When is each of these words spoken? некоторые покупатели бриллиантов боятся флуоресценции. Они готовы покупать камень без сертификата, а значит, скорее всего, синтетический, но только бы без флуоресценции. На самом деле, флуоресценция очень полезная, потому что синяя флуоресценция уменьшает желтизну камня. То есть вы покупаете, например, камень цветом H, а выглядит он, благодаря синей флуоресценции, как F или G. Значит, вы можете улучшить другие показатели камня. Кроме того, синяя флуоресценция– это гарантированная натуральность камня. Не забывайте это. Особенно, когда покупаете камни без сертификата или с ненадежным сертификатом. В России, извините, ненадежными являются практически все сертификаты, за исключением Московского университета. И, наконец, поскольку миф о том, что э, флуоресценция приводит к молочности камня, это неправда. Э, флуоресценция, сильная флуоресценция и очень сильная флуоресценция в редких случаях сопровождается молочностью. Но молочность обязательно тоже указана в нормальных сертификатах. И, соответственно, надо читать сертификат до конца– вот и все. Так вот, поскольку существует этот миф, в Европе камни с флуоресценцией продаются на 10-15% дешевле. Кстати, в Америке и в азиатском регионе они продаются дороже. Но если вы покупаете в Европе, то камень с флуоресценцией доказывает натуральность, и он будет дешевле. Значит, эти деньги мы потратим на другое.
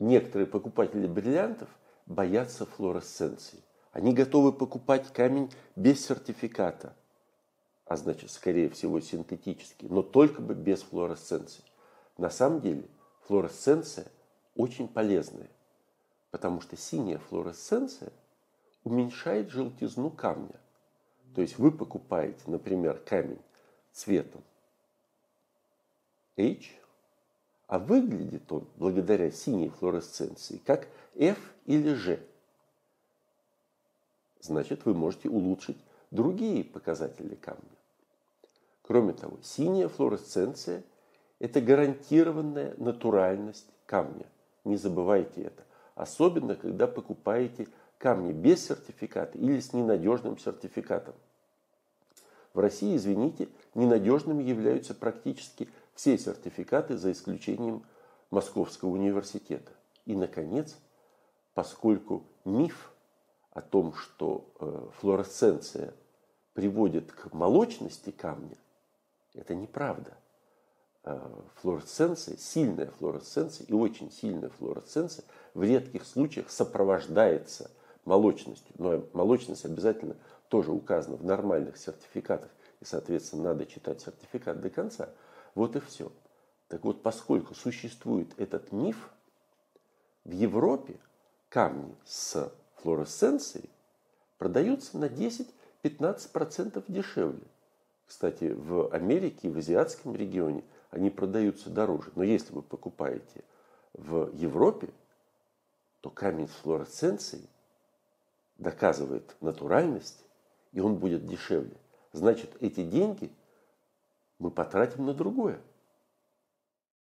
некоторые 0.00 0.46
покупатели 0.46 1.06
бриллиантов 1.06 1.68
боятся 2.06 2.66
флуоресценции. 2.66 3.60
Они 3.92 4.12
готовы 4.12 4.52
покупать 4.52 5.12
камень 5.12 5.52
без 5.76 6.04
сертификата, 6.04 6.94
а 7.84 7.96
значит, 7.96 8.30
скорее 8.30 8.68
всего, 8.70 9.00
синтетический, 9.00 9.88
но 9.88 10.02
только 10.02 10.40
бы 10.40 10.54
без 10.54 10.82
флуоресценции. 10.82 11.62
На 12.18 12.30
самом 12.30 12.60
деле, 12.60 12.84
флуоресценция 13.26 14.06
очень 14.56 14.88
полезная, 14.88 15.50
потому 16.30 16.60
что 16.60 16.76
синяя 16.76 17.18
флуоресценция 17.18 18.12
уменьшает 18.84 19.50
желтизну 19.50 20.10
камня. 20.10 20.58
То 21.34 21.42
есть 21.42 21.58
вы 21.58 21.70
покупаете, 21.70 22.40
например, 22.46 22.98
камень 22.98 23.40
цветом 23.92 24.42
H, 26.36 26.79
а 27.70 27.78
выглядит 27.78 28.50
он, 28.50 28.66
благодаря 28.78 29.30
синей 29.30 29.68
флуоресценции, 29.68 30.60
как 30.66 30.88
F 31.14 31.38
или 31.66 31.94
G. 31.94 32.18
Значит, 34.40 34.84
вы 34.84 34.92
можете 34.92 35.28
улучшить 35.28 35.76
другие 36.10 36.64
показатели 36.64 37.36
камня. 37.36 37.62
Кроме 38.82 39.12
того, 39.12 39.38
синяя 39.44 39.86
флуоресценция– 39.86 40.82
это 41.38 41.60
гарантированная 41.60 42.74
натуральность 42.76 43.68
камня. 43.86 44.26
Не 44.64 44.76
забывайте 44.76 45.42
это. 45.42 45.62
Особенно, 45.94 46.56
когда 46.56 46.88
покупаете 46.88 47.68
камни 47.98 48.32
без 48.32 48.66
сертификата 48.66 49.38
или 49.38 49.60
с 49.60 49.72
ненадежным 49.72 50.38
сертификатом. 50.38 51.14
В 52.52 52.58
России, 52.58 52.96
извините, 52.96 53.48
ненадежными 53.76 54.42
являются 54.42 54.92
практически 54.92 55.68
все 56.00 56.16
сертификаты, 56.16 56.96
за 56.96 57.12
исключением 57.12 57.84
Московского 58.30 58.88
университета. 58.88 59.70
И, 60.06 60.16
наконец, 60.16 60.78
поскольку 61.52 62.24
миф 62.46 62.90
о 63.50 63.60
том, 63.60 63.92
что 63.92 64.50
э, 64.58 64.88
флуоресценция 64.98 65.92
приводит 66.54 67.12
к 67.12 67.34
молочности 67.34 68.12
камня, 68.12 68.56
это 69.34 69.54
неправда. 69.54 70.16
Э, 71.04 71.20
флуоресценция, 71.56 72.38
сильная 72.38 72.90
флуоресценция 72.92 73.66
и 73.66 73.74
очень 73.74 74.10
сильная 74.10 74.48
флуоресценция 74.48 75.26
в 75.52 75.62
редких 75.62 76.06
случаях 76.06 76.50
сопровождается 76.50 77.70
молочностью. 78.06 78.74
Но 78.78 79.04
молочность 79.12 79.66
обязательно 79.66 80.16
тоже 80.48 80.72
указана 80.72 81.18
в 81.18 81.24
нормальных 81.26 81.76
сертификатах. 81.76 82.48
И, 82.80 82.86
соответственно, 82.86 83.42
надо 83.42 83.66
читать 83.66 84.00
сертификат 84.00 84.62
до 84.62 84.70
конца– 84.70 85.10
вот 85.54 85.76
и 85.76 85.80
все. 85.80 86.12
Так 86.68 86.84
вот, 86.84 87.02
поскольку 87.02 87.54
существует 87.54 88.38
этот 88.38 88.72
миф, 88.72 89.10
в 90.24 90.30
Европе 90.30 91.00
камни 91.48 91.94
с 92.04 92.52
флуоресценцией 92.76 93.68
продаются 94.38 94.96
на 94.98 95.06
10-15% 95.06 96.84
дешевле. 96.88 97.46
Кстати, 98.06 98.52
в 98.52 98.92
Америке 98.92 99.48
и 99.48 99.50
в 99.50 99.58
азиатском 99.58 100.16
регионе 100.16 100.64
они 100.90 101.10
продаются 101.10 101.70
дороже. 101.70 102.10
Но 102.16 102.22
если 102.22 102.52
вы 102.52 102.62
покупаете 102.62 103.44
в 103.92 104.30
Европе, 104.34 104.90
то 106.00 106.10
камень 106.10 106.48
с 106.48 106.52
флуоресценцией 106.52 107.48
доказывает 108.58 109.36
натуральность, 109.40 110.24
и 110.72 110.80
он 110.80 110.96
будет 110.96 111.26
дешевле. 111.26 111.76
Значит, 112.12 112.56
эти 112.60 112.82
деньги 112.82 113.30
мы 114.40 114.50
потратим 114.50 115.06
на 115.06 115.14
другое. 115.14 115.60